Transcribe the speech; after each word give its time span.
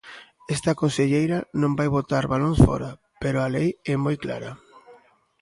Esta 0.55 0.77
conselleira 0.81 1.39
non 1.61 1.71
vai 1.77 1.89
botar 1.97 2.23
balóns 2.33 2.59
fóra, 2.67 2.91
pero 3.21 3.37
a 3.41 3.51
lei 3.55 3.69
é 3.93 3.95
moi 4.05 4.15
clara. 4.23 4.51